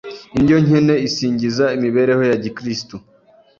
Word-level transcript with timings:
Indyo 0.37 0.57
nkene 0.65 0.95
isigingiza 1.07 1.65
imibereho 1.77 2.21
ya 2.29 2.37
Gikristo— 2.43 2.95